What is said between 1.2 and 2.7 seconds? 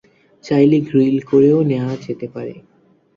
করেও নেওয়া যেতে পারে।